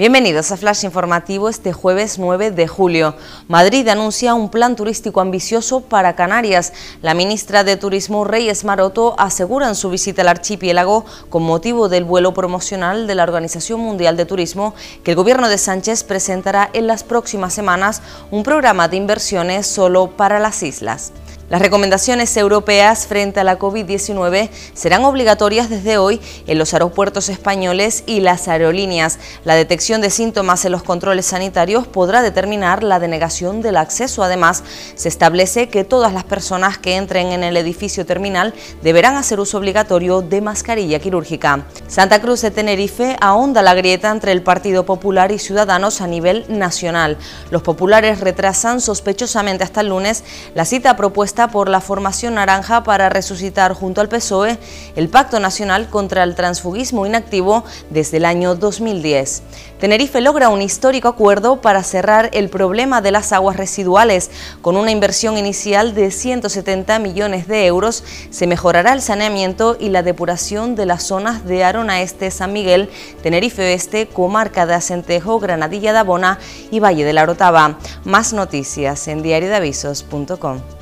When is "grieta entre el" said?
43.74-44.44